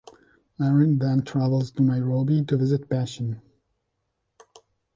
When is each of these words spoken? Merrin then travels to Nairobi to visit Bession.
Merrin 0.59 0.97
then 0.97 1.21
travels 1.21 1.69
to 1.69 1.83
Nairobi 1.83 2.43
to 2.45 2.57
visit 2.57 2.89
Bession. 2.89 3.39